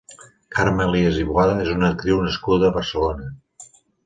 [0.55, 3.31] Carme Elias i Boada és una actriu nascuda a Barcelona.